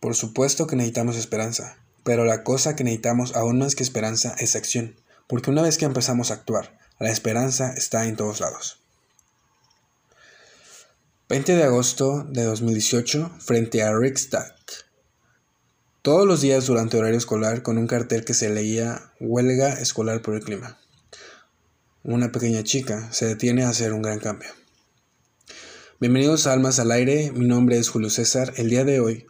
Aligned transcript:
por 0.00 0.16
supuesto 0.16 0.66
que 0.66 0.76
necesitamos 0.76 1.16
esperanza, 1.16 1.76
pero 2.04 2.24
la 2.24 2.42
cosa 2.42 2.74
que 2.74 2.84
necesitamos 2.84 3.36
aún 3.36 3.58
más 3.58 3.74
que 3.74 3.82
esperanza 3.82 4.34
es 4.38 4.56
acción, 4.56 4.96
porque 5.28 5.50
una 5.50 5.62
vez 5.62 5.76
que 5.76 5.84
empezamos 5.84 6.30
a 6.30 6.34
actuar, 6.34 6.78
la 6.98 7.10
esperanza 7.10 7.72
está 7.74 8.06
en 8.06 8.16
todos 8.16 8.40
lados. 8.40 8.78
20 11.28 11.54
de 11.54 11.62
agosto 11.62 12.24
de 12.28 12.42
2018, 12.42 13.30
frente 13.38 13.82
a 13.82 13.96
Riksdag. 13.96 14.56
Todos 16.02 16.26
los 16.26 16.40
días 16.40 16.66
durante 16.66 16.96
horario 16.96 17.18
escolar 17.18 17.62
con 17.62 17.76
un 17.76 17.86
cartel 17.86 18.24
que 18.24 18.34
se 18.34 18.48
leía 18.48 19.12
Huelga 19.20 19.74
escolar 19.74 20.22
por 20.22 20.34
el 20.34 20.42
clima. 20.42 20.80
Una 22.02 22.32
pequeña 22.32 22.64
chica 22.64 23.12
se 23.12 23.26
detiene 23.26 23.64
a 23.64 23.68
hacer 23.68 23.92
un 23.92 24.00
gran 24.00 24.18
cambio. 24.18 24.48
Bienvenidos 26.00 26.46
a 26.46 26.54
Almas 26.54 26.78
al 26.78 26.90
Aire, 26.90 27.30
mi 27.32 27.46
nombre 27.46 27.78
es 27.78 27.90
Julio 27.90 28.08
César. 28.08 28.54
El 28.56 28.70
día 28.70 28.84
de 28.84 29.00
hoy 29.00 29.26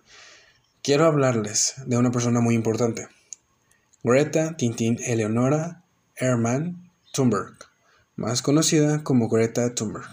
quiero 0.83 1.07
hablarles 1.07 1.75
de 1.87 1.97
una 1.97 2.11
persona 2.11 2.41
muy 2.41 2.55
importante, 2.55 3.09
Greta 4.03 4.57
Tintin 4.57 4.99
Eleonora 5.05 5.83
Hermann 6.17 6.91
Thunberg, 7.13 7.55
más 8.17 8.43
conocida 8.43 9.03
como 9.03 9.29
Greta 9.29 9.75
Thunberg. 9.75 10.09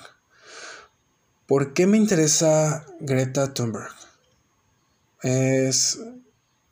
¿Por 1.46 1.74
qué 1.74 1.88
me 1.88 1.98
interesa 1.98 2.86
Greta 3.00 3.54
Thunberg? 3.54 3.94
Es 5.24 6.00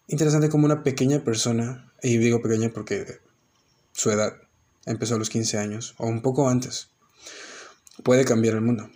interesante 0.08 0.50
como 0.50 0.66
una 0.66 0.84
pequeña 0.84 1.24
persona, 1.24 1.94
y 2.04 2.18
digo 2.18 2.42
pequeña 2.42 2.70
porque 2.70 3.20
su 3.94 4.12
edad 4.12 4.34
empezó 4.86 5.16
a 5.16 5.20
los 5.20 5.30
15 5.30 5.58
años, 5.58 5.96
o 5.98 6.08
un 6.08 6.22
poco 6.22 6.50
antes, 6.50 6.90
puede 8.04 8.26
cambiar 8.26 8.56
el 8.56 8.62
mundo. 8.62 8.90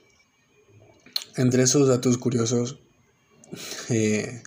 Entre 1.38 1.63
esos 1.63 1.88
datos 1.88 2.17
curiosos, 2.17 2.80
eh, 3.89 4.44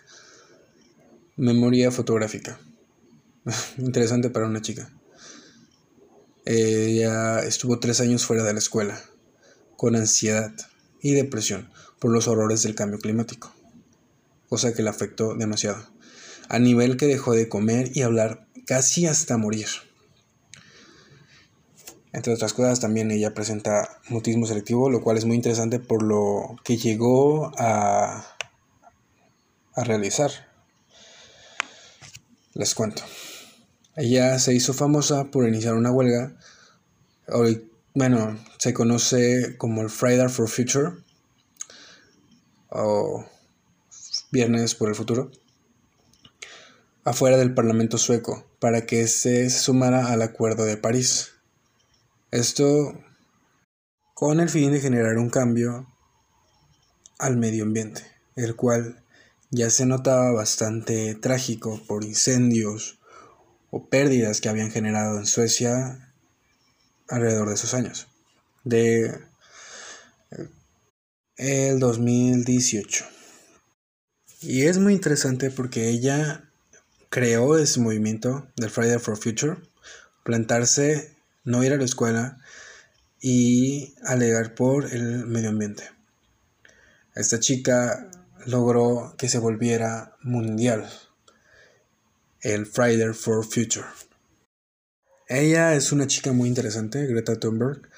memoria 1.36 1.91
fotográfica. 1.91 2.58
Interesante 3.78 4.30
para 4.30 4.47
una 4.47 4.62
chica. 4.62 4.91
Ella 6.44 7.41
estuvo 7.41 7.78
tres 7.78 8.00
años 8.00 8.27
fuera 8.27 8.42
de 8.42 8.52
la 8.52 8.58
escuela, 8.58 9.00
con 9.77 9.94
ansiedad 9.94 10.52
y 11.00 11.12
depresión 11.12 11.70
por 12.00 12.11
los 12.11 12.27
horrores 12.27 12.62
del 12.62 12.74
cambio 12.74 12.98
climático, 12.98 13.55
cosa 14.48 14.74
que 14.74 14.83
le 14.83 14.91
afectó 14.91 15.34
demasiado, 15.34 15.86
a 16.48 16.58
nivel 16.58 16.97
que 16.97 17.06
dejó 17.06 17.33
de 17.33 17.48
comer 17.48 17.91
y 17.94 18.02
hablar 18.02 18.48
casi 18.67 19.06
hasta 19.06 19.36
morir. 19.36 19.69
Entre 22.12 22.34
otras 22.34 22.52
cosas, 22.52 22.80
también 22.80 23.11
ella 23.11 23.34
presenta 23.34 24.00
mutismo 24.08 24.46
selectivo, 24.46 24.91
lo 24.91 25.00
cual 25.00 25.17
es 25.17 25.24
muy 25.24 25.36
interesante 25.36 25.78
por 25.78 26.02
lo 26.02 26.56
que 26.64 26.77
llegó 26.77 27.52
a, 27.56 28.27
a 29.74 29.84
realizar. 29.84 30.52
Les 32.55 32.75
cuento. 32.75 33.03
Ella 33.97 34.39
se 34.39 34.55
hizo 34.55 34.72
famosa 34.72 35.31
por 35.31 35.47
iniciar 35.47 35.75
una 35.75 35.91
huelga. 35.91 36.36
Hoy, 37.28 37.70
bueno, 37.95 38.39
se 38.58 38.75
conoce 38.75 39.56
como 39.58 39.83
el 39.83 39.91
Friday 39.91 40.28
for 40.28 40.48
Future 40.48 40.92
o 42.69 43.25
Viernes 44.30 44.75
por 44.75 44.89
el 44.89 44.95
Futuro 44.95 45.30
afuera 47.05 47.36
del 47.36 47.55
Parlamento 47.55 47.98
sueco 47.98 48.47
para 48.61 48.86
que 48.86 49.08
se 49.08 49.50
sumara 49.50 50.12
al 50.12 50.23
Acuerdo 50.23 50.64
de 50.64 50.77
París. 50.77 51.33
Esto 52.30 52.95
con 54.14 54.41
el 54.41 54.48
fin 54.48 54.73
de 54.73 54.80
generar 54.80 55.19
un 55.19 55.30
cambio 55.30 55.86
al 57.19 57.36
medio 57.36 57.64
ambiente, 57.64 58.03
el 58.36 58.55
cual 58.56 59.02
ya 59.53 59.69
se 59.69 59.84
notaba 59.84 60.33
bastante 60.33 61.14
trágico 61.14 61.78
por 61.86 62.05
incendios 62.05 62.98
o 63.70 63.86
pérdidas 63.89 64.40
que 64.40 64.48
habían 64.48 64.70
generado 64.70 65.18
en 65.18 65.27
Suecia 65.27 66.14
alrededor 67.07 67.48
de 67.48 67.55
esos 67.55 67.74
años, 67.74 68.08
de 68.64 69.20
el 71.36 71.79
2018. 71.79 73.05
Y 74.40 74.63
es 74.63 74.79
muy 74.79 74.95
interesante 74.95 75.51
porque 75.51 75.90
ella 75.90 76.51
creó 77.11 77.58
ese 77.58 77.79
movimiento 77.79 78.48
del 78.57 78.70
Friday 78.70 78.98
for 78.98 79.19
Future, 79.19 79.58
plantarse 80.24 81.14
no 81.45 81.63
ir 81.63 81.74
a 81.74 81.77
la 81.77 81.84
escuela 81.84 82.39
y 83.20 83.95
alegar 84.02 84.55
por 84.55 84.95
el 84.95 85.27
medio 85.27 85.51
ambiente. 85.51 85.90
Esta 87.14 87.39
chica 87.39 88.08
logró 88.47 89.14
que 89.17 89.29
se 89.29 89.39
volviera 89.39 90.17
mundial 90.23 90.89
el 92.41 92.67
Friday 92.67 93.13
for 93.14 93.45
Future. 93.45 93.86
Ella 95.29 95.75
es 95.75 95.92
una 95.92 96.07
chica 96.07 96.33
muy 96.33 96.48
interesante, 96.48 97.07
Greta 97.07 97.39
Thunberg, 97.39 97.89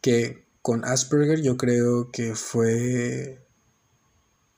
que 0.00 0.46
con 0.62 0.84
Asperger 0.84 1.40
yo 1.40 1.56
creo 1.56 2.10
que 2.10 2.34
fue 2.34 3.44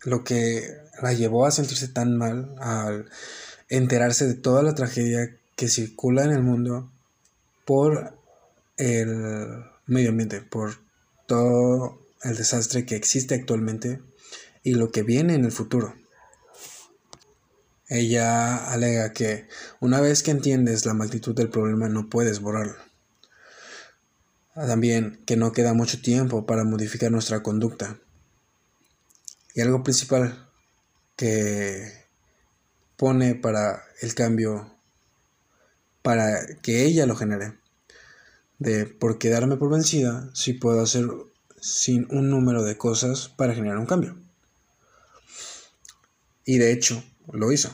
lo 0.03 0.25
que 0.25 0.77
la 1.01 1.13
llevó 1.13 1.47
a 1.47 1.51
sentirse 1.51 1.89
tan 1.89 2.17
mal 2.17 2.55
al 2.59 3.09
enterarse 3.69 4.27
de 4.27 4.35
toda 4.35 4.63
la 4.63 4.75
tragedia 4.75 5.37
que 5.57 5.69
circula 5.69 6.25
en 6.25 6.33
el 6.33 6.43
mundo 6.43 6.91
por 7.65 8.19
el 8.77 9.65
medio 9.87 10.11
ambiente, 10.11 10.41
por 10.41 10.79
todo 11.27 12.01
el 12.23 12.37
desastre 12.37 12.85
que 12.85 12.97
existe 12.97 13.35
actualmente 13.35 14.01
y 14.62 14.75
lo 14.75 14.91
que 14.91 15.03
viene 15.03 15.34
en 15.34 15.44
el 15.44 15.53
futuro. 15.53 15.94
Ella 17.88 18.71
alega 18.71 19.12
que 19.12 19.48
una 19.81 20.00
vez 20.00 20.22
que 20.22 20.31
entiendes 20.31 20.87
la 20.87 20.94
magnitud 20.94 21.34
del 21.34 21.50
problema 21.50 21.88
no 21.88 22.09
puedes 22.09 22.41
borrarlo. 22.41 22.76
También 24.54 25.21
que 25.26 25.37
no 25.37 25.53
queda 25.53 25.75
mucho 25.75 26.00
tiempo 26.00 26.47
para 26.47 26.65
modificar 26.65 27.10
nuestra 27.10 27.43
conducta. 27.43 27.98
Y 29.54 29.60
algo 29.60 29.82
principal 29.82 30.48
que 31.16 32.06
pone 32.97 33.34
para 33.34 33.82
el 34.03 34.15
cambio, 34.15 34.72
para 36.03 36.47
que 36.62 36.84
ella 36.84 37.06
lo 37.06 37.16
genere, 37.16 37.59
de 38.59 38.87
por 38.87 39.19
quedarme 39.19 39.56
por 39.56 39.71
vencida 39.71 40.31
si 40.32 40.53
puedo 40.53 40.82
hacer 40.82 41.06
sin 41.60 42.06
un 42.10 42.31
número 42.31 42.62
de 42.62 42.77
cosas 42.77 43.28
para 43.28 43.54
generar 43.54 43.78
un 43.78 43.87
cambio. 43.87 44.16
Y 46.45 46.59
de 46.59 46.73
hecho, 46.73 47.03
lo 47.33 47.53
hizo. 47.53 47.71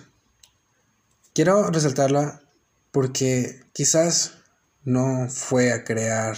Quiero 1.34 1.70
resaltarla 1.70 2.42
porque 2.90 3.62
quizás 3.72 4.38
no 4.84 5.28
fue 5.28 5.72
a 5.72 5.84
crear 5.84 6.36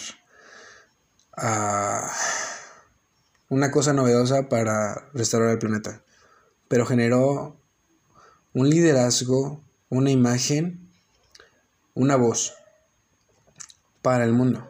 una 3.49 3.71
cosa 3.71 3.93
novedosa 3.93 4.49
para 4.49 5.09
restaurar 5.15 5.51
el 5.51 5.59
planeta, 5.59 6.03
pero 6.67 6.85
generó 6.85 7.57
un 8.55 8.69
liderazgo, 8.69 9.63
una 9.89 10.11
imagen, 10.11 10.91
una 11.95 12.17
voz 12.17 12.55
para 14.03 14.25
el 14.25 14.33
mundo. 14.33 14.69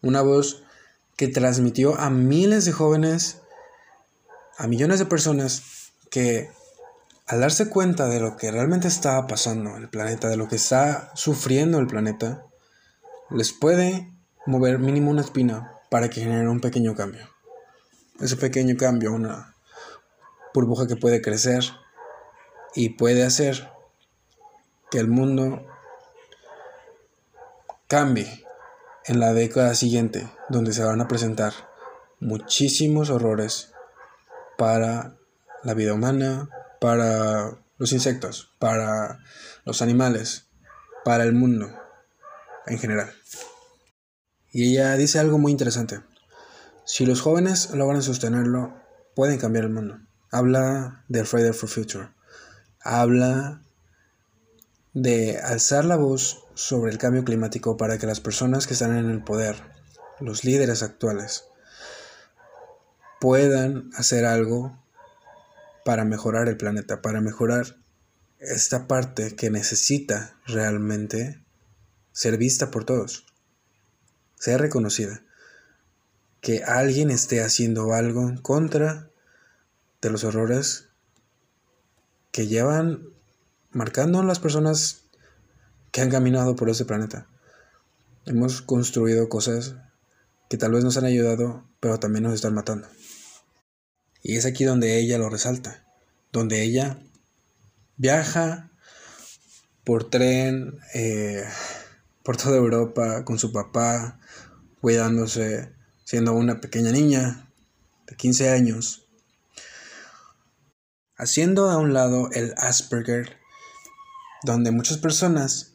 Una 0.00 0.22
voz 0.22 0.62
que 1.16 1.28
transmitió 1.28 1.98
a 1.98 2.10
miles 2.10 2.64
de 2.64 2.72
jóvenes, 2.72 3.42
a 4.56 4.66
millones 4.66 4.98
de 4.98 5.06
personas 5.06 5.92
que 6.10 6.50
al 7.26 7.40
darse 7.40 7.68
cuenta 7.70 8.08
de 8.08 8.20
lo 8.20 8.36
que 8.36 8.50
realmente 8.50 8.88
estaba 8.88 9.26
pasando 9.26 9.70
en 9.70 9.82
el 9.82 9.88
planeta, 9.88 10.28
de 10.28 10.36
lo 10.36 10.48
que 10.48 10.56
está 10.56 11.10
sufriendo 11.14 11.78
el 11.78 11.86
planeta, 11.86 12.44
les 13.30 13.52
puede 13.52 14.12
mover 14.46 14.78
mínimo 14.78 15.10
una 15.10 15.22
espina 15.22 15.78
para 15.90 16.10
que 16.10 16.20
genere 16.20 16.48
un 16.48 16.60
pequeño 16.60 16.94
cambio. 16.94 17.28
Ese 18.20 18.36
pequeño 18.36 18.76
cambio, 18.76 19.12
una 19.12 19.54
burbuja 20.54 20.86
que 20.86 20.96
puede 20.96 21.22
crecer 21.22 21.64
y 22.74 22.90
puede 22.90 23.22
hacer 23.24 23.70
que 24.90 24.98
el 24.98 25.08
mundo 25.08 25.66
cambie 27.88 28.46
en 29.04 29.20
la 29.20 29.32
década 29.32 29.74
siguiente, 29.74 30.30
donde 30.48 30.72
se 30.72 30.84
van 30.84 31.00
a 31.00 31.08
presentar 31.08 31.52
muchísimos 32.20 33.10
horrores 33.10 33.72
para 34.56 35.16
la 35.62 35.74
vida 35.74 35.94
humana, 35.94 36.48
para 36.82 37.58
los 37.78 37.92
insectos, 37.92 38.52
para 38.58 39.20
los 39.64 39.82
animales, 39.82 40.48
para 41.04 41.22
el 41.22 41.32
mundo 41.32 41.70
en 42.66 42.76
general. 42.76 43.14
Y 44.50 44.72
ella 44.72 44.96
dice 44.96 45.20
algo 45.20 45.38
muy 45.38 45.52
interesante. 45.52 46.00
Si 46.84 47.06
los 47.06 47.20
jóvenes 47.20 47.70
logran 47.70 48.02
sostenerlo, 48.02 48.74
pueden 49.14 49.38
cambiar 49.38 49.66
el 49.66 49.70
mundo. 49.70 50.00
Habla 50.32 51.04
del 51.06 51.24
Friday 51.24 51.52
for 51.52 51.68
Future. 51.68 52.08
Habla 52.80 53.62
de 54.92 55.38
alzar 55.38 55.84
la 55.84 55.94
voz 55.94 56.42
sobre 56.54 56.90
el 56.90 56.98
cambio 56.98 57.22
climático 57.22 57.76
para 57.76 57.96
que 57.96 58.08
las 58.08 58.18
personas 58.18 58.66
que 58.66 58.74
están 58.74 58.96
en 58.96 59.08
el 59.08 59.22
poder, 59.22 59.54
los 60.18 60.42
líderes 60.42 60.82
actuales, 60.82 61.44
puedan 63.20 63.90
hacer 63.94 64.24
algo 64.24 64.81
para 65.84 66.04
mejorar 66.04 66.48
el 66.48 66.56
planeta, 66.56 67.02
para 67.02 67.20
mejorar 67.20 67.76
esta 68.38 68.86
parte 68.86 69.36
que 69.36 69.50
necesita 69.50 70.36
realmente 70.46 71.44
ser 72.12 72.36
vista 72.36 72.70
por 72.70 72.84
todos, 72.84 73.26
ser 74.38 74.60
reconocida, 74.60 75.22
que 76.40 76.64
alguien 76.64 77.10
esté 77.10 77.42
haciendo 77.42 77.94
algo 77.94 78.28
en 78.28 78.36
contra 78.36 79.10
de 80.00 80.10
los 80.10 80.24
errores 80.24 80.88
que 82.32 82.48
llevan 82.48 83.08
marcando 83.70 84.20
a 84.20 84.24
las 84.24 84.40
personas 84.40 85.04
que 85.92 86.00
han 86.00 86.10
caminado 86.10 86.56
por 86.56 86.68
ese 86.68 86.84
planeta. 86.84 87.28
Hemos 88.26 88.62
construido 88.62 89.28
cosas 89.28 89.76
que 90.48 90.56
tal 90.56 90.72
vez 90.72 90.84
nos 90.84 90.96
han 90.96 91.04
ayudado, 91.04 91.64
pero 91.80 91.98
también 91.98 92.24
nos 92.24 92.34
están 92.34 92.54
matando. 92.54 92.88
Y 94.22 94.36
es 94.36 94.46
aquí 94.46 94.64
donde 94.64 94.98
ella 94.98 95.18
lo 95.18 95.28
resalta, 95.28 95.84
donde 96.30 96.62
ella 96.62 96.98
viaja 97.96 98.70
por 99.84 100.08
tren 100.10 100.78
eh, 100.94 101.44
por 102.22 102.36
toda 102.36 102.56
Europa 102.56 103.24
con 103.24 103.38
su 103.38 103.52
papá, 103.52 104.20
cuidándose, 104.80 105.72
siendo 106.04 106.34
una 106.34 106.60
pequeña 106.60 106.92
niña 106.92 107.48
de 108.06 108.16
15 108.16 108.50
años, 108.50 109.08
haciendo 111.16 111.68
a 111.70 111.78
un 111.78 111.92
lado 111.92 112.30
el 112.32 112.54
Asperger, 112.56 113.38
donde 114.44 114.70
muchas 114.70 114.98
personas 114.98 115.72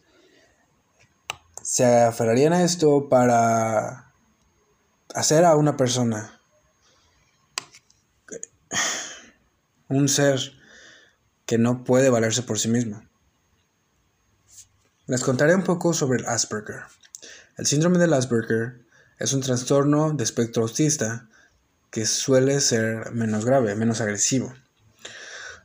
se 1.63 1.85
aferrarían 1.85 2.53
a 2.53 2.63
esto 2.63 3.09
para 3.09 4.13
hacer 5.13 5.43
a 5.43 5.57
una 5.57 5.75
persona 5.75 6.36
un 9.87 10.09
ser 10.09 10.53
que 11.45 11.57
no 11.57 11.83
puede 11.83 12.09
valerse 12.09 12.43
por 12.43 12.59
sí 12.59 12.67
mismo. 12.67 13.03
Les 15.07 15.23
contaré 15.23 15.55
un 15.55 15.63
poco 15.63 15.93
sobre 15.93 16.19
el 16.19 16.25
Asperger. 16.25 16.81
El 17.57 17.65
síndrome 17.65 17.97
del 17.97 18.13
Asperger 18.13 18.81
es 19.19 19.33
un 19.33 19.41
trastorno 19.41 20.11
de 20.11 20.23
espectro 20.23 20.63
autista 20.63 21.29
que 21.89 22.05
suele 22.05 22.59
ser 22.59 23.11
menos 23.13 23.45
grave, 23.45 23.75
menos 23.75 24.01
agresivo. 24.01 24.53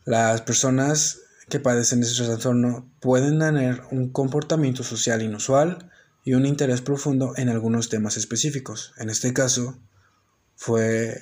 Las 0.05 0.41
personas 0.43 1.19
que 1.49 1.61
padecen 1.61 2.03
este 2.03 2.25
trastorno 2.25 2.91
pueden 3.01 3.41
tener 3.41 3.83
un 3.91 4.11
comportamiento 4.11 4.85
social 4.85 5.23
inusual 5.23 5.91
y 6.25 6.35
un 6.35 6.47
interés 6.47 6.81
profundo 6.81 7.35
en 7.37 7.49
algunos 7.49 7.89
temas 7.89 8.17
específicos. 8.17 8.95
En 8.97 9.11
este 9.11 9.33
caso, 9.35 9.79
fue 10.55 11.21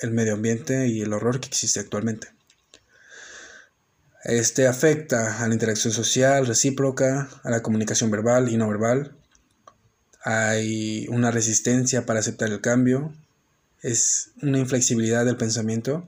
el 0.00 0.10
medio 0.12 0.34
ambiente 0.34 0.88
y 0.88 1.02
el 1.02 1.12
horror 1.12 1.40
que 1.40 1.48
existe 1.48 1.80
actualmente. 1.80 2.28
Este 4.24 4.66
afecta 4.66 5.42
a 5.42 5.48
la 5.48 5.54
interacción 5.54 5.92
social 5.92 6.46
recíproca, 6.46 7.28
a 7.44 7.50
la 7.50 7.62
comunicación 7.62 8.10
verbal 8.10 8.48
y 8.48 8.56
no 8.56 8.68
verbal. 8.68 9.16
Hay 10.22 11.06
una 11.08 11.30
resistencia 11.30 12.04
para 12.04 12.20
aceptar 12.20 12.50
el 12.50 12.60
cambio. 12.60 13.14
Es 13.80 14.32
una 14.42 14.58
inflexibilidad 14.58 15.24
del 15.24 15.36
pensamiento, 15.36 16.06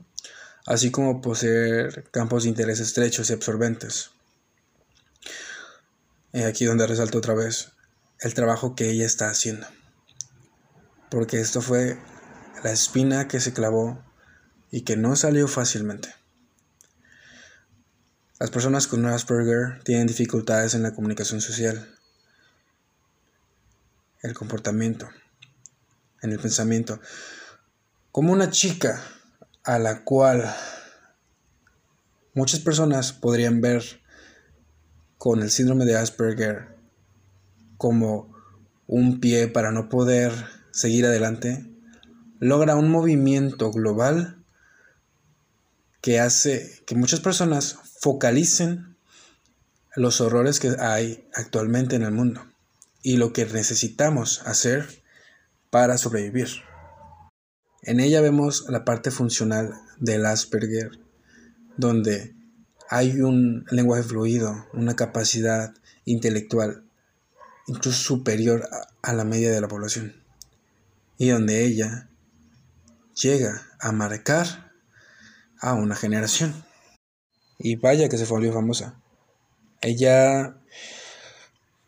así 0.67 0.91
como 0.91 1.23
poseer 1.23 2.05
campos 2.11 2.43
de 2.43 2.51
interés 2.51 2.81
estrechos 2.81 3.31
y 3.31 3.33
absorbentes. 3.33 4.11
Y 6.33 6.43
aquí 6.43 6.65
donde 6.65 6.87
resalto 6.87 7.19
otra 7.19 7.35
vez 7.35 7.71
el 8.21 8.35
trabajo 8.35 8.75
que 8.75 8.91
ella 8.91 9.07
está 9.07 9.31
haciendo. 9.31 9.67
Porque 11.11 11.41
esto 11.41 11.63
fue 11.63 11.97
la 12.63 12.73
espina 12.73 13.29
que 13.29 13.41
se 13.41 13.53
clavó 13.53 14.03
y 14.71 14.83
que 14.83 14.97
no 14.97 15.17
salió 15.17 15.49
fácilmente. 15.49 16.15
Las 18.39 18.51
personas 18.51 18.87
con 18.87 19.05
Asperger 19.07 19.83
tienen 19.85 20.07
dificultades 20.07 20.75
en 20.75 20.83
la 20.83 20.95
comunicación 20.95 21.41
social, 21.41 21.95
el 24.23 24.35
comportamiento, 24.35 25.09
en 26.23 26.33
el 26.33 26.39
pensamiento. 26.39 27.01
Como 28.13 28.33
una 28.33 28.51
chica 28.51 29.03
a 29.63 29.79
la 29.79 30.05
cual 30.05 30.55
muchas 32.35 32.61
personas 32.61 33.13
podrían 33.13 33.61
ver 33.61 33.83
con 35.19 35.43
el 35.43 35.51
síndrome 35.51 35.85
de 35.85 35.97
Asperger 35.97 36.77
como 37.77 38.35
un 38.87 39.21
pie 39.21 39.49
para 39.49 39.71
no 39.71 39.89
poder 39.89 40.33
seguir 40.71 41.05
adelante, 41.05 41.67
logra 42.41 42.75
un 42.75 42.91
movimiento 42.91 43.71
global 43.71 44.43
que 46.01 46.19
hace 46.19 46.83
que 46.87 46.95
muchas 46.95 47.21
personas 47.21 47.79
focalicen 48.01 48.97
los 49.95 50.21
horrores 50.23 50.59
que 50.59 50.75
hay 50.81 51.29
actualmente 51.35 51.97
en 51.97 52.03
el 52.03 52.13
mundo 52.13 52.43
y 53.03 53.19
lo 53.19 53.33
que 53.33 53.45
necesitamos 53.45 54.43
hacer 54.47 55.03
para 55.69 55.99
sobrevivir. 55.99 56.49
En 57.83 58.01
ella 58.01 58.21
vemos 58.21 58.67
la 58.69 58.85
parte 58.85 59.11
funcional 59.11 59.75
del 59.99 60.25
Asperger, 60.25 60.99
donde 61.77 62.35
hay 62.89 63.21
un 63.21 63.67
lenguaje 63.71 64.03
fluido, 64.03 64.67
una 64.73 64.97
capacidad 64.97 65.75
intelectual 66.07 66.85
incluso 67.67 68.03
superior 68.03 68.69
a 69.03 69.13
la 69.13 69.25
media 69.25 69.53
de 69.53 69.61
la 69.61 69.69
población, 69.69 70.15
y 71.19 71.29
donde 71.29 71.65
ella 71.65 72.10
llega 73.21 73.63
a 73.79 73.93
marcar 73.93 74.73
a 75.61 75.75
una 75.75 75.95
generación. 75.95 76.65
Y 77.59 77.77
vaya 77.77 78.09
que 78.09 78.17
se 78.17 78.25
volvió 78.25 78.53
famosa. 78.53 79.01
Ella 79.83 80.57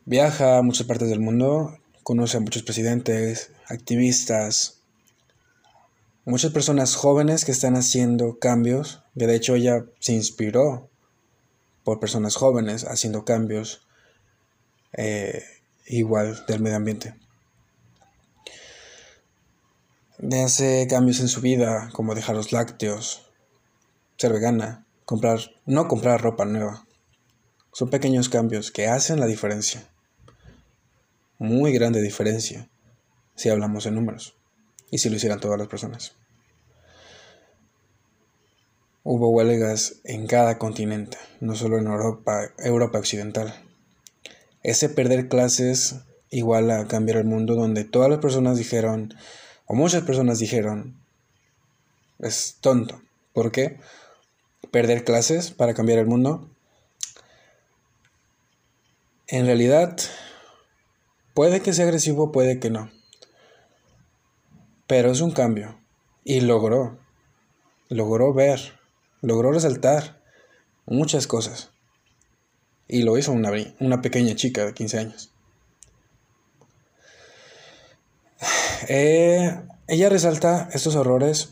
viaja 0.04 0.58
a 0.58 0.62
muchas 0.62 0.86
partes 0.86 1.08
del 1.08 1.20
mundo, 1.20 1.78
conoce 2.02 2.36
a 2.36 2.40
muchos 2.40 2.62
presidentes, 2.62 3.52
activistas, 3.68 4.82
muchas 6.24 6.52
personas 6.52 6.94
jóvenes 6.94 7.44
que 7.44 7.52
están 7.52 7.76
haciendo 7.76 8.38
cambios, 8.38 9.02
de 9.14 9.34
hecho 9.34 9.54
ella 9.54 9.84
se 9.98 10.12
inspiró 10.12 10.90
por 11.84 12.00
personas 12.00 12.36
jóvenes 12.36 12.84
haciendo 12.84 13.24
cambios 13.24 13.86
eh, 14.92 15.42
igual 15.86 16.44
del 16.46 16.60
medio 16.60 16.76
ambiente. 16.76 17.14
De 20.22 20.40
hace 20.40 20.86
cambios 20.88 21.18
en 21.18 21.26
su 21.26 21.40
vida, 21.40 21.90
como 21.92 22.14
dejar 22.14 22.36
los 22.36 22.52
lácteos, 22.52 23.28
ser 24.16 24.32
vegana, 24.32 24.86
comprar, 25.04 25.40
no 25.66 25.88
comprar 25.88 26.22
ropa 26.22 26.44
nueva. 26.44 26.86
Son 27.72 27.90
pequeños 27.90 28.28
cambios 28.28 28.70
que 28.70 28.86
hacen 28.86 29.18
la 29.18 29.26
diferencia. 29.26 29.82
Muy 31.38 31.72
grande 31.72 32.00
diferencia 32.00 32.68
si 33.34 33.48
hablamos 33.48 33.84
en 33.86 33.96
números 33.96 34.36
y 34.92 34.98
si 34.98 35.10
lo 35.10 35.16
hicieran 35.16 35.40
todas 35.40 35.58
las 35.58 35.66
personas. 35.66 36.12
Hubo 39.02 39.28
huelgas 39.30 39.96
en 40.04 40.28
cada 40.28 40.56
continente, 40.56 41.18
no 41.40 41.56
solo 41.56 41.78
en 41.78 41.88
Europa, 41.88 42.52
Europa 42.58 43.00
occidental. 43.00 43.60
Ese 44.62 44.88
perder 44.88 45.26
clases 45.26 45.96
igual 46.30 46.70
a 46.70 46.86
cambiar 46.86 47.18
el 47.18 47.24
mundo 47.24 47.56
donde 47.56 47.82
todas 47.82 48.08
las 48.08 48.20
personas 48.20 48.56
dijeron, 48.56 49.14
o 49.72 49.74
muchas 49.74 50.02
personas 50.02 50.38
dijeron, 50.38 51.00
es 52.18 52.58
tonto. 52.60 53.00
¿Por 53.32 53.50
qué? 53.50 53.78
perder 54.70 55.04
clases 55.04 55.50
para 55.50 55.72
cambiar 55.72 55.98
el 55.98 56.06
mundo. 56.06 56.50
En 59.28 59.46
realidad, 59.46 59.96
puede 61.32 61.62
que 61.62 61.72
sea 61.72 61.86
agresivo, 61.86 62.32
puede 62.32 62.60
que 62.60 62.68
no. 62.68 62.90
Pero 64.86 65.10
es 65.10 65.22
un 65.22 65.30
cambio. 65.30 65.80
Y 66.22 66.42
logró. 66.42 66.98
Logró 67.88 68.34
ver. 68.34 68.78
Logró 69.22 69.52
resaltar 69.52 70.20
muchas 70.84 71.26
cosas. 71.26 71.70
Y 72.88 73.04
lo 73.04 73.16
hizo 73.16 73.32
una, 73.32 73.50
una 73.80 74.02
pequeña 74.02 74.34
chica 74.34 74.66
de 74.66 74.74
15 74.74 74.98
años. 74.98 75.31
Eh, 78.88 79.60
ella 79.88 80.08
resalta 80.08 80.68
estos 80.72 80.94
errores 80.94 81.50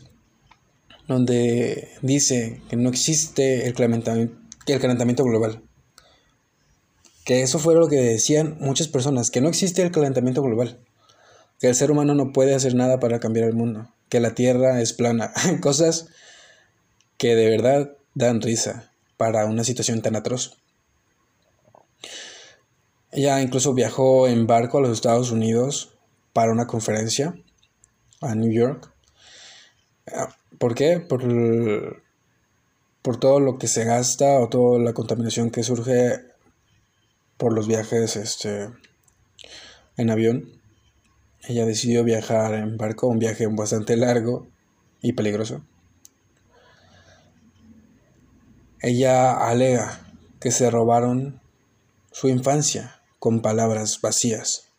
donde 1.07 1.89
dice 2.01 2.61
que 2.69 2.75
no 2.75 2.89
existe 2.89 3.67
el 3.67 3.73
calentamiento, 3.73 4.35
el 4.67 4.79
calentamiento 4.79 5.23
global. 5.23 5.61
Que 7.25 7.41
eso 7.41 7.59
fue 7.59 7.75
lo 7.75 7.87
que 7.87 7.97
decían 7.97 8.57
muchas 8.59 8.87
personas, 8.87 9.29
que 9.29 9.41
no 9.41 9.49
existe 9.49 9.81
el 9.81 9.91
calentamiento 9.91 10.41
global, 10.41 10.79
que 11.59 11.67
el 11.67 11.75
ser 11.75 11.91
humano 11.91 12.15
no 12.15 12.31
puede 12.31 12.55
hacer 12.55 12.75
nada 12.75 12.99
para 12.99 13.19
cambiar 13.19 13.47
el 13.47 13.53
mundo, 13.53 13.93
que 14.09 14.19
la 14.19 14.33
Tierra 14.33 14.81
es 14.81 14.93
plana, 14.93 15.31
cosas 15.61 16.07
que 17.17 17.35
de 17.35 17.49
verdad 17.49 17.91
dan 18.15 18.41
risa 18.41 18.91
para 19.17 19.45
una 19.45 19.63
situación 19.63 20.01
tan 20.01 20.15
atroz. 20.15 20.57
Ella 23.11 23.41
incluso 23.41 23.73
viajó 23.73 24.27
en 24.27 24.47
barco 24.47 24.77
a 24.77 24.81
los 24.81 24.91
Estados 24.91 25.31
Unidos 25.31 25.90
para 26.33 26.51
una 26.51 26.67
conferencia 26.67 27.35
a 28.21 28.35
New 28.35 28.51
York 28.51 28.91
¿Por 30.57 30.75
qué? 30.75 30.99
Por 30.99 32.01
por 33.01 33.17
todo 33.19 33.39
lo 33.39 33.57
que 33.57 33.67
se 33.67 33.83
gasta 33.83 34.39
o 34.39 34.49
toda 34.49 34.79
la 34.79 34.93
contaminación 34.93 35.49
que 35.49 35.63
surge 35.63 36.19
por 37.37 37.53
los 37.53 37.67
viajes 37.67 38.15
este, 38.15 38.69
en 39.97 40.09
avión. 40.11 40.61
Ella 41.47 41.65
decidió 41.65 42.03
viajar 42.03 42.53
en 42.53 42.77
barco, 42.77 43.07
un 43.07 43.17
viaje 43.17 43.47
bastante 43.47 43.97
largo 43.97 44.47
y 45.01 45.13
peligroso. 45.13 45.65
Ella 48.79 49.33
alega 49.47 49.99
que 50.39 50.51
se 50.51 50.69
robaron 50.69 51.41
su 52.11 52.29
infancia 52.29 53.01
con 53.17 53.41
palabras 53.41 53.99
vacías. 54.01 54.70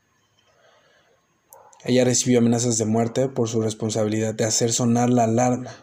Ella 1.84 2.04
recibió 2.04 2.38
amenazas 2.38 2.78
de 2.78 2.84
muerte 2.84 3.28
por 3.28 3.48
su 3.48 3.60
responsabilidad 3.60 4.34
de 4.34 4.44
hacer 4.44 4.72
sonar 4.72 5.10
la 5.10 5.24
alarma, 5.24 5.74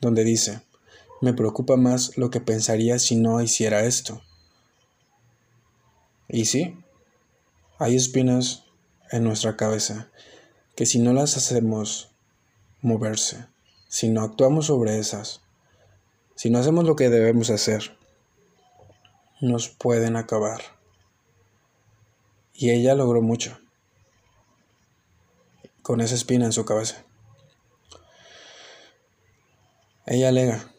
donde 0.00 0.22
dice, 0.22 0.60
me 1.22 1.32
preocupa 1.32 1.76
más 1.76 2.18
lo 2.18 2.28
que 2.28 2.40
pensaría 2.40 2.98
si 2.98 3.16
no 3.16 3.40
hiciera 3.40 3.84
esto. 3.84 4.22
Y 6.28 6.44
sí, 6.44 6.76
hay 7.78 7.96
espinas 7.96 8.64
en 9.10 9.24
nuestra 9.24 9.56
cabeza 9.56 10.10
que 10.76 10.84
si 10.84 10.98
no 10.98 11.14
las 11.14 11.38
hacemos 11.38 12.10
moverse, 12.82 13.46
si 13.88 14.10
no 14.10 14.22
actuamos 14.22 14.66
sobre 14.66 14.98
esas, 14.98 15.40
si 16.34 16.50
no 16.50 16.58
hacemos 16.58 16.84
lo 16.84 16.96
que 16.96 17.08
debemos 17.08 17.48
hacer, 17.48 17.96
nos 19.40 19.68
pueden 19.68 20.16
acabar. 20.16 20.60
Y 22.52 22.70
ella 22.70 22.94
logró 22.94 23.22
mucho 23.22 23.61
con 25.82 26.00
esa 26.00 26.14
espina 26.14 26.46
en 26.46 26.52
su 26.52 26.64
cabeza. 26.64 27.04
Ella 30.06 30.28
alega, 30.28 30.72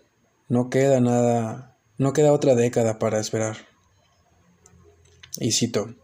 no 0.50 0.70
queda 0.70 1.00
nada, 1.00 1.78
no 1.98 2.14
queda 2.14 2.34
otra 2.34 2.56
década 2.56 3.00
para 3.00 3.20
esperar. 3.20 3.58
Y 5.38 5.52
cito, 5.52 5.96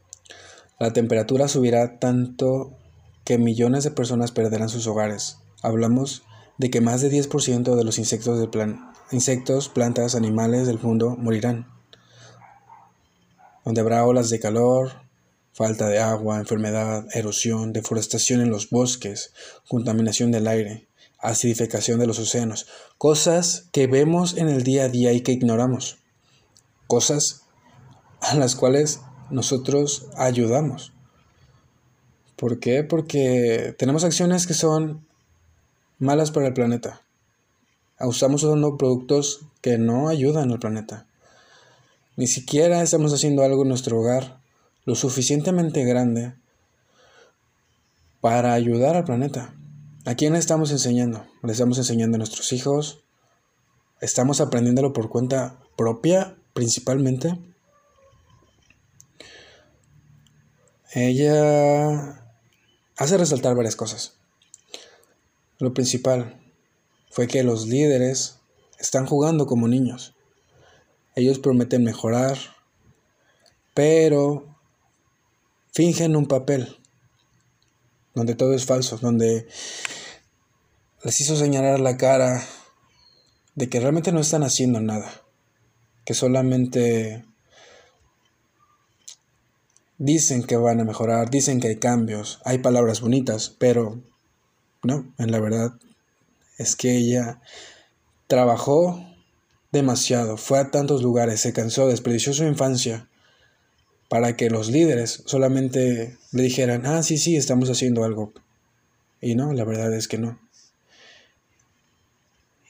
la 0.80 0.94
temperatura 0.94 1.48
subirá 1.48 2.00
tanto 2.00 2.78
que 3.26 3.38
millones 3.38 3.84
de 3.84 3.92
personas 3.92 4.32
perderán 4.32 4.70
sus 4.70 4.88
hogares. 4.88 5.38
Hablamos 5.62 6.24
de 6.58 6.70
que 6.70 6.82
más 6.82 7.02
de 7.02 7.12
10% 7.12 7.76
de 7.76 7.84
los 7.84 8.00
insectos 8.00 8.40
del 8.40 8.50
plan 8.50 8.90
insectos, 9.12 9.70
plantas, 9.70 10.16
animales 10.16 10.68
del 10.68 10.80
mundo 10.80 11.16
morirán. 11.18 11.68
Donde 13.66 13.82
habrá 13.82 14.06
olas 14.06 14.30
de 14.30 14.40
calor, 14.40 15.02
falta 15.60 15.90
de 15.90 16.00
agua, 16.00 16.40
enfermedad, 16.40 17.06
erosión, 17.14 17.74
deforestación 17.74 18.40
en 18.40 18.50
los 18.50 18.70
bosques, 18.70 19.34
contaminación 19.68 20.32
del 20.32 20.48
aire, 20.48 20.88
acidificación 21.18 22.00
de 22.00 22.08
los 22.08 22.18
océanos, 22.18 22.66
cosas 22.98 23.66
que 23.74 23.88
vemos 23.88 24.38
en 24.38 24.48
el 24.48 24.64
día 24.64 24.86
a 24.86 24.88
día 24.88 25.12
y 25.12 25.20
que 25.20 25.34
ignoramos, 25.34 25.98
cosas 26.88 27.42
a 28.22 28.36
las 28.36 28.56
cuales 28.56 29.02
nosotros 29.30 30.08
ayudamos. 30.16 30.94
¿Por 32.38 32.62
qué? 32.62 32.86
Porque 32.86 33.76
tenemos 33.78 34.06
acciones 34.06 34.48
que 34.48 34.54
son 34.54 35.06
malas 35.98 36.32
para 36.32 36.48
el 36.48 36.54
planeta 36.54 37.02
estamos 38.10 38.44
usando 38.44 38.78
productos 38.78 39.42
que 39.62 39.78
no 39.78 40.08
ayudan 40.08 40.52
al 40.52 40.60
planeta. 40.60 41.06
Ni 42.16 42.28
siquiera 42.28 42.82
estamos 42.82 43.14
haciendo 43.14 43.44
algo 43.44 43.64
en 43.64 43.70
nuestro 43.70 44.00
hogar 44.00 44.39
lo 44.90 44.96
suficientemente 44.96 45.86
grande 45.86 46.34
para 48.22 48.54
ayudar 48.54 48.96
al 48.96 49.04
planeta. 49.04 49.54
¿A 50.04 50.16
quién 50.16 50.34
le 50.34 50.40
estamos 50.40 50.72
enseñando? 50.72 51.28
¿Le 51.44 51.52
estamos 51.52 51.78
enseñando 51.78 52.16
a 52.16 52.18
nuestros 52.18 52.52
hijos? 52.54 53.04
¿Estamos 54.02 54.42
aprendiéndolo 54.42 54.92
por 54.92 55.10
cuenta 55.10 55.60
propia 55.78 56.36
principalmente? 56.54 57.38
Ella 60.96 62.26
hace 62.98 63.18
resaltar 63.20 63.56
varias 63.56 63.76
cosas. 63.76 64.18
Lo 65.60 65.72
principal, 65.72 66.42
fue 67.12 67.28
que 67.28 67.44
los 67.44 67.68
líderes 67.68 68.40
están 68.80 69.06
jugando 69.06 69.46
como 69.46 69.68
niños. 69.68 70.16
Ellos 71.14 71.38
prometen 71.38 71.84
mejorar, 71.84 72.40
pero 73.76 74.50
fingen 75.72 76.16
un 76.16 76.28
papel 76.28 76.78
donde 78.16 78.36
todo 78.36 78.54
es 78.54 78.66
falso, 78.66 78.98
donde 78.98 79.48
les 81.04 81.22
hizo 81.22 81.36
señalar 81.36 81.80
la 81.80 81.98
cara 81.98 82.44
de 83.56 83.70
que 83.70 83.80
realmente 83.80 84.12
no 84.12 84.20
están 84.20 84.44
haciendo 84.44 84.82
nada, 84.82 85.10
que 86.06 86.14
solamente 86.14 87.26
dicen 89.98 90.44
que 90.44 90.58
van 90.58 90.80
a 90.80 90.86
mejorar, 90.86 91.30
dicen 91.30 91.60
que 91.60 91.68
hay 91.68 91.78
cambios, 91.78 92.40
hay 92.46 92.60
palabras 92.60 93.02
bonitas, 93.02 93.56
pero 93.60 94.02
no, 94.82 95.14
en 95.18 95.32
la 95.32 95.40
verdad 95.40 95.74
es 96.58 96.76
que 96.76 96.96
ella 96.98 97.42
trabajó 98.28 99.06
demasiado, 99.72 100.38
fue 100.38 100.60
a 100.60 100.72
tantos 100.72 101.04
lugares, 101.04 101.42
se 101.42 101.54
cansó, 101.54 101.88
desperdició 101.88 102.34
su 102.34 102.46
infancia 102.46 103.09
para 104.10 104.36
que 104.36 104.50
los 104.50 104.70
líderes 104.70 105.24
solamente 105.28 106.18
le 106.32 106.44
dijeran, 106.44 106.86
ah, 106.86 107.04
sí, 107.04 107.18
sí, 107.18 107.38
estamos 107.38 107.70
haciendo 107.70 108.04
algo. 108.04 108.34
Y 109.22 109.36
no, 109.36 109.54
la 109.54 109.64
verdad 109.64 109.94
es 109.94 110.08
que 110.08 110.18
no. 110.18 110.40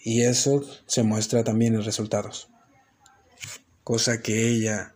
Y 0.04 0.24
eso 0.24 0.64
se 0.86 1.04
muestra 1.04 1.44
también 1.44 1.76
en 1.76 1.84
resultados. 1.84 2.50
Cosa 3.84 4.22
que 4.22 4.50
ella 4.50 4.94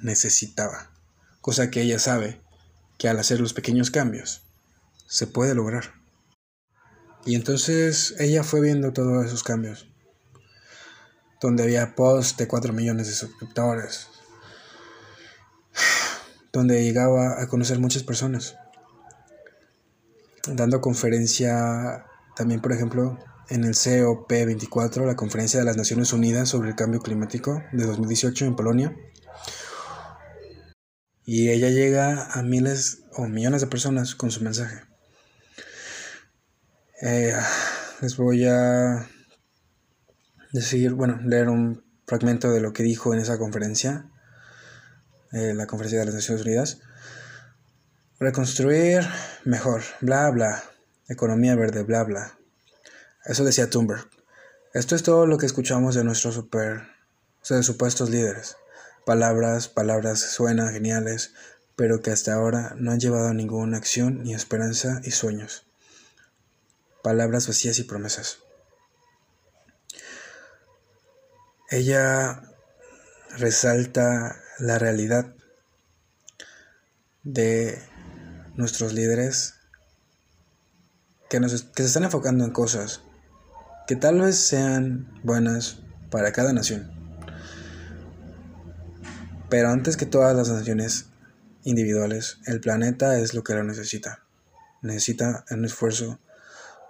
necesitaba. 0.00 0.90
Cosa 1.40 1.70
que 1.70 1.82
ella 1.82 1.98
sabe 1.98 2.40
que 2.98 3.08
al 3.08 3.18
hacer 3.18 3.40
los 3.40 3.52
pequeños 3.52 3.90
cambios 3.90 4.42
se 5.06 5.26
puede 5.26 5.54
lograr. 5.54 5.92
Y 7.26 7.34
entonces 7.34 8.14
ella 8.18 8.44
fue 8.44 8.60
viendo 8.60 8.92
todos 8.92 9.26
esos 9.26 9.42
cambios. 9.42 9.88
Donde 11.40 11.64
había 11.64 11.94
posts 11.94 12.36
de 12.36 12.48
4 12.48 12.72
millones 12.72 13.08
de 13.08 13.14
suscriptores. 13.14 14.08
Donde 16.52 16.82
llegaba 16.82 17.40
a 17.40 17.48
conocer 17.48 17.78
muchas 17.78 18.02
personas. 18.02 18.56
Dando 20.46 20.80
conferencia 20.80 22.04
también, 22.36 22.60
por 22.60 22.72
ejemplo, 22.72 23.18
en 23.48 23.64
el 23.64 23.74
COP24, 23.74 25.04
la 25.06 25.16
Conferencia 25.16 25.60
de 25.60 25.66
las 25.66 25.76
Naciones 25.76 26.12
Unidas 26.12 26.48
sobre 26.48 26.70
el 26.70 26.76
Cambio 26.76 27.00
Climático 27.00 27.62
de 27.72 27.84
2018 27.84 28.46
en 28.46 28.56
Polonia. 28.56 28.96
Y 31.24 31.50
ella 31.50 31.68
llega 31.68 32.32
a 32.32 32.42
miles 32.42 33.04
o 33.14 33.26
millones 33.26 33.60
de 33.60 33.66
personas 33.66 34.14
con 34.14 34.30
su 34.30 34.42
mensaje. 34.42 34.82
Eh, 37.02 37.34
les 38.00 38.16
voy 38.16 38.46
a 38.46 39.06
decir, 40.52 40.94
bueno, 40.94 41.20
leer 41.22 41.48
un 41.48 41.84
fragmento 42.06 42.50
de 42.50 42.60
lo 42.60 42.72
que 42.72 42.82
dijo 42.82 43.12
en 43.12 43.20
esa 43.20 43.38
conferencia, 43.38 44.10
eh, 45.32 45.54
la 45.54 45.66
conferencia 45.66 46.00
de 46.00 46.06
las 46.06 46.14
Naciones 46.14 46.44
Unidas. 46.44 46.78
Reconstruir 48.18 49.06
mejor, 49.44 49.82
bla, 50.00 50.30
bla. 50.30 50.62
Economía 51.08 51.54
verde, 51.56 51.82
bla, 51.82 52.04
bla. 52.04 52.38
Eso 53.24 53.44
decía 53.44 53.68
Thunberg. 53.68 54.08
Esto 54.74 54.94
es 54.94 55.02
todo 55.02 55.26
lo 55.26 55.38
que 55.38 55.46
escuchamos 55.46 55.94
de 55.94 56.04
nuestros 56.04 56.34
super, 56.34 56.82
o 57.40 57.44
sea, 57.44 57.56
de 57.56 57.62
supuestos 57.62 58.10
líderes. 58.10 58.56
Palabras, 59.04 59.68
palabras 59.68 60.20
suenan 60.20 60.72
geniales, 60.72 61.34
pero 61.76 62.00
que 62.00 62.10
hasta 62.10 62.34
ahora 62.34 62.74
no 62.78 62.92
han 62.92 63.00
llevado 63.00 63.28
a 63.28 63.34
ninguna 63.34 63.76
acción, 63.76 64.22
ni 64.22 64.34
esperanza 64.34 65.00
y 65.04 65.10
sueños 65.10 65.66
palabras 67.02 67.48
vacías 67.48 67.78
y 67.78 67.84
promesas. 67.84 68.38
Ella 71.68 72.42
resalta 73.36 74.40
la 74.62 74.78
realidad 74.78 75.34
de 77.24 77.82
nuestros 78.54 78.92
líderes 78.92 79.54
que, 81.28 81.40
que 81.40 81.48
se 81.48 81.88
están 81.88 82.04
enfocando 82.04 82.44
en 82.44 82.52
cosas 82.52 83.00
que 83.88 83.96
tal 83.96 84.20
vez 84.20 84.36
sean 84.36 85.20
buenas 85.24 85.80
para 86.12 86.30
cada 86.30 86.52
nación. 86.52 86.92
Pero 89.50 89.68
antes 89.70 89.96
que 89.96 90.06
todas 90.06 90.36
las 90.36 90.48
naciones 90.48 91.06
individuales, 91.64 92.38
el 92.46 92.60
planeta 92.60 93.18
es 93.18 93.34
lo 93.34 93.42
que 93.42 93.54
lo 93.54 93.64
necesita. 93.64 94.22
Necesita 94.80 95.44
un 95.50 95.64
esfuerzo 95.64 96.20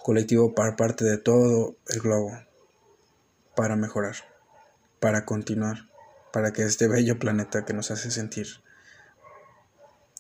colectivo 0.02 0.55
para 0.55 0.76
parte 0.76 1.07
de 1.07 1.17
todo 1.17 1.79
el 1.88 2.00
globo, 2.00 2.38
para 3.57 3.76
mejorar, 3.76 4.17
para 5.00 5.25
continuar, 5.25 5.91
para 6.33 6.53
que 6.53 6.62
este 6.62 6.89
bello 6.89 7.19
planeta 7.19 7.65
que 7.65 7.75
nos 7.75 7.91
hace 7.91 8.11
sentir, 8.11 8.47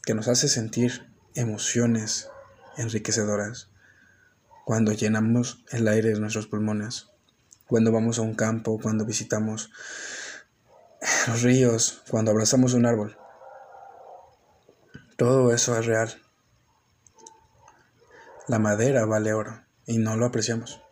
que 0.04 0.14
nos 0.14 0.28
hace 0.28 0.48
sentir 0.48 1.10
emociones 1.34 2.28
enriquecedoras, 2.76 3.70
cuando 4.64 4.92
llenamos 4.92 5.64
el 5.70 5.88
aire 5.88 6.10
de 6.10 6.20
nuestros 6.20 6.46
pulmones, 6.46 7.08
cuando 7.66 7.90
vamos 7.90 8.18
a 8.18 8.22
un 8.22 8.34
campo, 8.34 8.78
cuando 8.80 9.04
visitamos 9.04 9.70
los 11.26 11.42
ríos, 11.42 12.02
cuando 12.10 12.30
abrazamos 12.30 12.74
un 12.74 12.86
árbol. 12.86 13.16
Todo 15.16 15.52
eso 15.52 15.78
es 15.78 15.86
real. 15.86 16.20
La 18.48 18.58
madera 18.58 19.04
vale 19.06 19.32
oro 19.32 19.64
y 19.86 19.98
no 19.98 20.16
lo 20.16 20.26
apreciamos. 20.26 20.82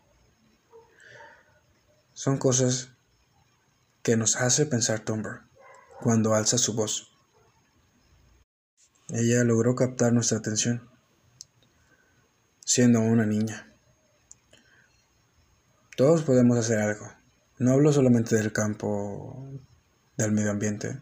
Son 2.12 2.38
cosas 2.38 2.90
que 4.02 4.16
nos 4.16 4.36
hace 4.36 4.66
pensar 4.66 5.00
Tumber 5.00 5.40
cuando 6.00 6.34
alza 6.34 6.58
su 6.58 6.74
voz. 6.74 7.10
Ella 9.08 9.44
logró 9.44 9.74
captar 9.74 10.12
nuestra 10.12 10.38
atención, 10.38 10.88
siendo 12.64 13.00
una 13.00 13.26
niña. 13.26 13.74
Todos 15.96 16.22
podemos 16.22 16.56
hacer 16.56 16.78
algo. 16.78 17.10
No 17.58 17.72
hablo 17.72 17.92
solamente 17.92 18.36
del 18.36 18.52
campo, 18.52 19.46
del 20.16 20.32
medio 20.32 20.50
ambiente. 20.50 21.00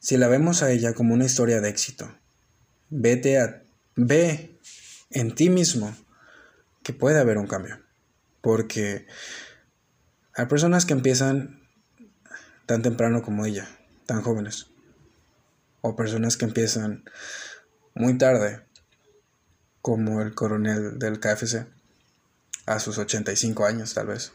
Si 0.00 0.16
la 0.16 0.28
vemos 0.28 0.62
a 0.62 0.70
ella 0.70 0.92
como 0.92 1.14
una 1.14 1.24
historia 1.24 1.60
de 1.60 1.70
éxito, 1.70 2.12
vete 2.90 3.40
a, 3.40 3.62
ve 3.96 4.58
en 5.10 5.34
ti 5.34 5.48
mismo 5.48 5.96
que 6.82 6.92
puede 6.92 7.18
haber 7.18 7.38
un 7.38 7.46
cambio. 7.46 7.80
Porque 8.40 9.06
hay 10.38 10.46
personas 10.46 10.86
que 10.86 10.92
empiezan 10.92 11.60
tan 12.64 12.80
temprano 12.80 13.22
como 13.22 13.44
ella, 13.44 13.68
tan 14.06 14.22
jóvenes. 14.22 14.68
O 15.80 15.96
personas 15.96 16.36
que 16.36 16.44
empiezan 16.44 17.02
muy 17.92 18.18
tarde, 18.18 18.64
como 19.82 20.22
el 20.22 20.36
coronel 20.36 21.00
del 21.00 21.18
KFC, 21.18 21.66
a 22.66 22.78
sus 22.78 22.98
85 22.98 23.66
años 23.66 23.94
tal 23.94 24.06
vez. 24.06 24.30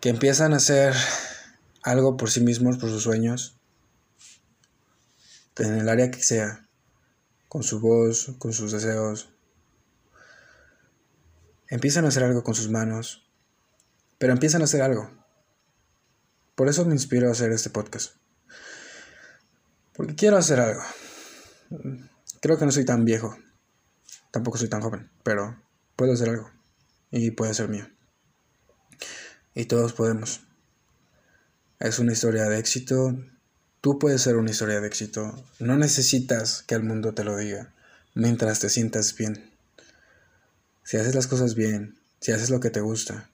Que 0.00 0.08
empiezan 0.08 0.52
a 0.52 0.56
hacer 0.56 0.96
algo 1.84 2.16
por 2.16 2.28
sí 2.28 2.40
mismos, 2.40 2.78
por 2.78 2.90
sus 2.90 3.04
sueños, 3.04 3.60
en 5.58 5.74
el 5.78 5.88
área 5.88 6.10
que 6.10 6.24
sea, 6.24 6.66
con 7.48 7.62
su 7.62 7.78
voz, 7.78 8.32
con 8.40 8.52
sus 8.52 8.72
deseos. 8.72 9.32
Empiezan 11.68 12.04
a 12.04 12.08
hacer 12.08 12.24
algo 12.24 12.42
con 12.42 12.56
sus 12.56 12.68
manos, 12.68 13.22
pero 14.22 14.34
empiezan 14.34 14.60
a 14.60 14.66
hacer 14.66 14.82
algo. 14.82 15.10
Por 16.54 16.68
eso 16.68 16.84
me 16.84 16.92
inspiro 16.92 17.28
a 17.28 17.32
hacer 17.32 17.50
este 17.50 17.70
podcast. 17.70 18.14
Porque 19.94 20.14
quiero 20.14 20.36
hacer 20.36 20.60
algo. 20.60 20.80
Creo 22.40 22.56
que 22.56 22.64
no 22.64 22.70
soy 22.70 22.84
tan 22.84 23.04
viejo. 23.04 23.36
Tampoco 24.30 24.58
soy 24.58 24.68
tan 24.68 24.80
joven, 24.80 25.10
pero 25.24 25.60
puedo 25.96 26.12
hacer 26.12 26.28
algo. 26.28 26.52
Y 27.10 27.32
puede 27.32 27.52
ser 27.52 27.68
mío. 27.68 27.90
Y 29.56 29.64
todos 29.64 29.92
podemos. 29.92 30.42
Es 31.80 31.98
una 31.98 32.12
historia 32.12 32.44
de 32.44 32.60
éxito. 32.60 33.18
Tú 33.80 33.98
puedes 33.98 34.22
ser 34.22 34.36
una 34.36 34.52
historia 34.52 34.80
de 34.80 34.86
éxito. 34.86 35.34
No 35.58 35.76
necesitas 35.76 36.62
que 36.62 36.76
el 36.76 36.84
mundo 36.84 37.12
te 37.12 37.24
lo 37.24 37.36
diga 37.36 37.74
mientras 38.14 38.60
te 38.60 38.68
sientas 38.68 39.16
bien. 39.16 39.50
Si 40.84 40.96
haces 40.96 41.16
las 41.16 41.26
cosas 41.26 41.56
bien, 41.56 41.98
si 42.20 42.30
haces 42.30 42.50
lo 42.50 42.60
que 42.60 42.70
te 42.70 42.80
gusta, 42.80 43.31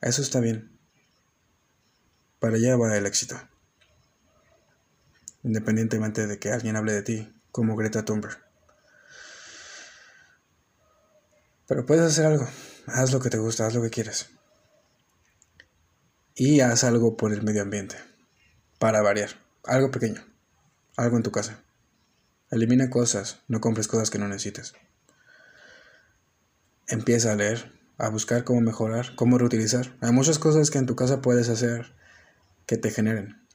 eso 0.00 0.22
está 0.22 0.40
bien. 0.40 0.78
Para 2.38 2.56
allá 2.56 2.76
va 2.76 2.96
el 2.96 3.06
éxito. 3.06 3.40
Independientemente 5.42 6.26
de 6.26 6.38
que 6.38 6.50
alguien 6.50 6.76
hable 6.76 6.92
de 6.92 7.02
ti, 7.02 7.42
como 7.52 7.76
Greta 7.76 8.04
Thunberg. 8.04 8.38
Pero 11.66 11.86
puedes 11.86 12.04
hacer 12.04 12.26
algo. 12.26 12.48
Haz 12.86 13.12
lo 13.12 13.20
que 13.20 13.30
te 13.30 13.38
gusta, 13.38 13.66
haz 13.66 13.74
lo 13.74 13.82
que 13.82 13.90
quieres. 13.90 14.30
Y 16.34 16.60
haz 16.60 16.84
algo 16.84 17.16
por 17.16 17.32
el 17.32 17.42
medio 17.42 17.62
ambiente. 17.62 17.96
Para 18.78 19.02
variar. 19.02 19.30
Algo 19.64 19.90
pequeño. 19.90 20.24
Algo 20.96 21.16
en 21.16 21.22
tu 21.22 21.30
casa. 21.30 21.62
Elimina 22.50 22.90
cosas, 22.90 23.42
no 23.46 23.60
compres 23.60 23.86
cosas 23.86 24.10
que 24.10 24.18
no 24.18 24.26
necesites. 24.26 24.74
Empieza 26.88 27.32
a 27.32 27.36
leer, 27.36 27.79
a 28.00 28.08
buscar 28.08 28.44
cómo 28.44 28.60
mejorar, 28.62 29.14
cómo 29.14 29.36
reutilizar. 29.36 29.94
Hay 30.00 30.12
muchas 30.12 30.38
cosas 30.38 30.70
que 30.70 30.78
en 30.78 30.86
tu 30.86 30.96
casa 30.96 31.20
puedes 31.20 31.48
hacer 31.50 31.94
que 32.66 32.78
te 32.78 32.90
generen. 32.90 33.46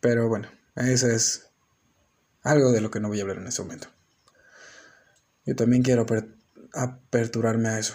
Pero 0.00 0.28
bueno, 0.28 0.48
eso 0.74 1.08
es 1.08 1.50
algo 2.42 2.72
de 2.72 2.80
lo 2.80 2.90
que 2.90 2.98
no 2.98 3.08
voy 3.08 3.18
a 3.18 3.22
hablar 3.22 3.38
en 3.38 3.46
este 3.46 3.62
momento. 3.62 3.88
Yo 5.44 5.54
también 5.54 5.82
quiero 5.82 6.06
aperturarme 6.72 7.68
a 7.68 7.78
eso. 7.78 7.94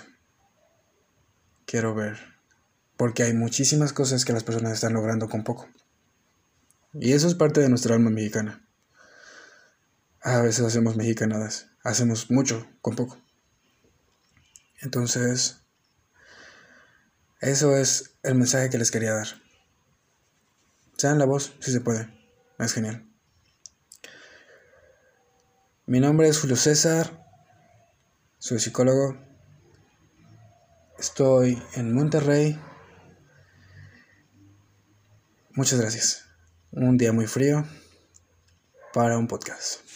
Quiero 1.66 1.96
ver. 1.96 2.18
Porque 2.98 3.24
hay 3.24 3.34
muchísimas 3.34 3.94
cosas 3.94 4.26
que 4.26 4.34
las 4.34 4.44
personas 4.44 4.74
están 4.74 4.94
logrando 4.94 5.28
con 5.28 5.44
poco. 5.44 5.68
Y 6.94 7.14
eso 7.14 7.28
es 7.28 7.36
parte 7.36 7.62
de 7.62 7.70
nuestra 7.70 7.96
alma 7.96 8.10
mexicana. 8.10 8.66
A 10.22 10.42
veces 10.42 10.66
hacemos 10.66 10.96
mexicanadas. 10.96 11.72
Hacemos 11.84 12.30
mucho 12.30 12.68
con 12.82 12.96
poco. 12.96 13.27
Entonces, 14.80 15.62
eso 17.40 17.76
es 17.78 18.18
el 18.24 18.36
mensaje 18.36 18.70
que 18.70 18.78
les 18.78 18.92
quería 18.92 19.14
dar. 19.14 19.28
Sean 20.98 21.20
la 21.20 21.26
voz, 21.26 21.54
si 21.60 21.72
se 21.72 21.82
puede. 21.82 22.10
Es 22.60 22.74
genial. 22.74 23.08
Mi 25.86 26.00
nombre 26.00 26.28
es 26.28 26.40
Julio 26.40 26.56
César. 26.56 27.26
Soy 28.40 28.60
psicólogo. 28.60 29.18
Estoy 30.98 31.62
en 31.76 31.94
Monterrey. 31.94 32.60
Muchas 35.52 35.80
gracias. 35.80 36.26
Un 36.72 36.98
día 36.98 37.14
muy 37.14 37.28
frío 37.28 37.66
para 38.94 39.18
un 39.18 39.28
podcast. 39.28 39.87